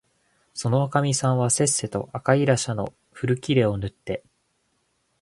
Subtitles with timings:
[0.55, 4.23] そのおかみさんはせっせと赤いらしゃの古切れをぬって、